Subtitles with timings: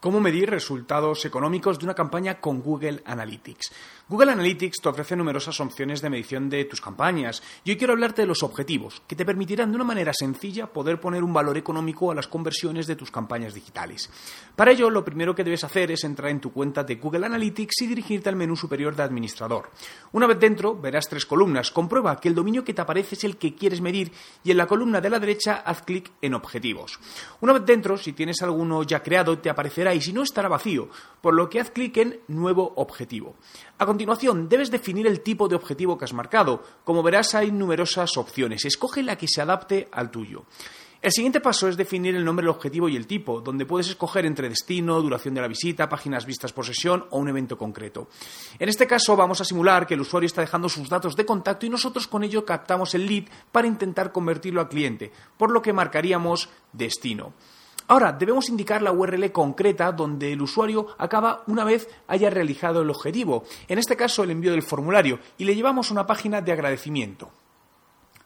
[0.00, 3.70] ¿Cómo medir resultados económicos de una campaña con Google Analytics?
[4.08, 8.22] Google Analytics te ofrece numerosas opciones de medición de tus campañas y hoy quiero hablarte
[8.22, 12.10] de los objetivos, que te permitirán de una manera sencilla poder poner un valor económico
[12.10, 14.08] a las conversiones de tus campañas digitales.
[14.56, 17.82] Para ello, lo primero que debes hacer es entrar en tu cuenta de Google Analytics
[17.82, 19.68] y dirigirte al menú superior de administrador.
[20.12, 21.70] Una vez dentro, verás tres columnas.
[21.70, 24.12] Comprueba que el dominio que te aparece es el que quieres medir
[24.42, 26.98] y en la columna de la derecha haz clic en objetivos.
[27.42, 30.88] Una vez dentro, si tienes alguno ya creado, te aparecerá y si no estará vacío,
[31.20, 33.36] por lo que haz clic en Nuevo objetivo.
[33.78, 36.62] A continuación, debes definir el tipo de objetivo que has marcado.
[36.84, 38.64] Como verás, hay numerosas opciones.
[38.64, 40.44] Escoge la que se adapte al tuyo.
[41.02, 44.26] El siguiente paso es definir el nombre del objetivo y el tipo, donde puedes escoger
[44.26, 48.08] entre destino, duración de la visita, páginas vistas por sesión o un evento concreto.
[48.58, 51.64] En este caso vamos a simular que el usuario está dejando sus datos de contacto
[51.64, 55.72] y nosotros con ello captamos el lead para intentar convertirlo a cliente, por lo que
[55.72, 57.32] marcaríamos destino.
[57.90, 62.90] Ahora, debemos indicar la URL concreta donde el usuario acaba una vez haya realizado el
[62.90, 67.32] objetivo, en este caso el envío del formulario, y le llevamos una página de agradecimiento.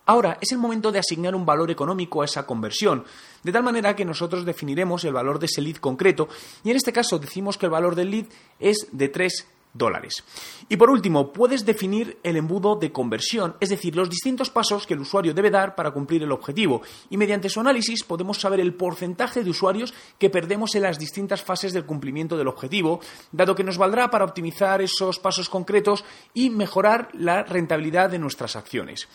[0.05, 3.05] Ahora es el momento de asignar un valor económico a esa conversión,
[3.43, 6.29] de tal manera que nosotros definiremos el valor de ese lead concreto
[6.63, 8.27] y en este caso decimos que el valor del lead
[8.61, 10.25] es de 3 dólares.
[10.69, 14.95] Y por último, puedes definir el embudo de conversión, es decir, los distintos pasos que
[14.95, 16.81] el usuario debe dar para cumplir el objetivo.
[17.11, 21.43] Y mediante su análisis podemos saber el porcentaje de usuarios que perdemos en las distintas
[21.43, 23.01] fases del cumplimiento del objetivo,
[23.33, 28.57] dado que nos valdrá para optimizar esos pasos concretos y mejorar la rentabilidad de nuestras
[28.57, 29.09] acciones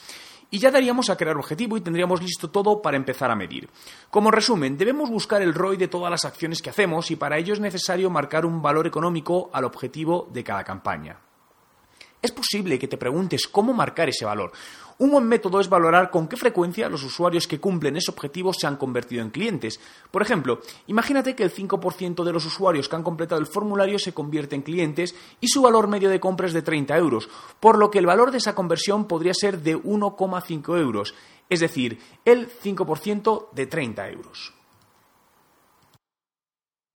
[0.52, 3.70] y ya daríamos a crear objetivo y tendríamos listo todo para empezar a medir.
[4.10, 7.54] Como resumen, debemos buscar el ROI de todas las acciones que hacemos y para ello
[7.54, 11.29] es necesario marcar un valor económico al objetivo de cada campaña.
[12.22, 14.52] Es posible que te preguntes cómo marcar ese valor.
[14.98, 18.68] Un buen método es valorar con qué frecuencia los usuarios que cumplen ese objetivo se
[18.68, 19.80] han convertido en clientes.
[20.12, 24.14] Por ejemplo, imagínate que el 5% de los usuarios que han completado el formulario se
[24.14, 27.30] convierte en clientes y su valor medio de compra es de 30 euros,
[27.62, 31.16] por lo que el valor de esa conversión podría ser de 1,5 euros,
[31.48, 34.59] es decir, el 5% de 30 euros.